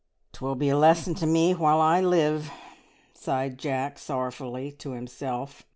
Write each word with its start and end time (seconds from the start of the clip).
"'Twill 0.33 0.55
be 0.55 0.67
a 0.69 0.75
lesson 0.75 1.13
to 1.13 1.27
me 1.27 1.53
while 1.53 1.79
I 1.79 2.01
live!" 2.01 2.49
sighed 3.13 3.59
Jack 3.59 3.99
sorrowfully 3.99 4.71
to 4.79 4.93
himself. 4.93 5.61